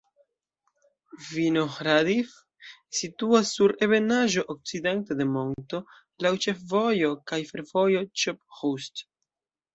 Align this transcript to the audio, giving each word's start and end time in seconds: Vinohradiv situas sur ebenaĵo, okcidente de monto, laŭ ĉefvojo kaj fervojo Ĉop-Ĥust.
Vinohradiv 1.33 2.31
situas 2.99 3.51
sur 3.59 3.73
ebenaĵo, 3.89 4.45
okcidente 4.55 5.19
de 5.21 5.29
monto, 5.35 5.83
laŭ 6.27 6.33
ĉefvojo 6.49 7.13
kaj 7.33 7.41
fervojo 7.53 8.05
Ĉop-Ĥust. 8.25 9.07